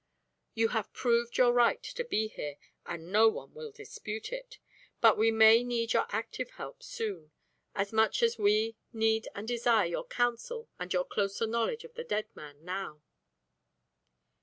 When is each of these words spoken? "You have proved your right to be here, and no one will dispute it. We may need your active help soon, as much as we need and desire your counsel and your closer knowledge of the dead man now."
"You 0.55 0.69
have 0.69 0.91
proved 0.93 1.37
your 1.37 1.53
right 1.53 1.83
to 1.83 2.03
be 2.03 2.27
here, 2.29 2.55
and 2.87 3.11
no 3.11 3.27
one 3.29 3.53
will 3.53 3.71
dispute 3.71 4.33
it. 4.33 4.57
We 5.15 5.29
may 5.29 5.63
need 5.63 5.93
your 5.93 6.07
active 6.09 6.49
help 6.57 6.81
soon, 6.81 7.29
as 7.75 7.93
much 7.93 8.23
as 8.23 8.39
we 8.39 8.77
need 8.91 9.27
and 9.35 9.47
desire 9.47 9.85
your 9.85 10.07
counsel 10.07 10.67
and 10.79 10.91
your 10.91 11.05
closer 11.05 11.45
knowledge 11.45 11.83
of 11.83 11.93
the 11.93 12.03
dead 12.03 12.29
man 12.35 12.65
now." 12.65 13.03